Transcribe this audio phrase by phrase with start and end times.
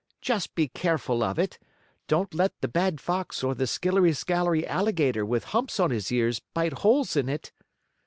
[0.19, 1.59] Just be careful of it.
[2.07, 6.41] Don't let the bad fox or the skillery scalery alligator with humps on his ears
[6.55, 7.51] bite holes in it."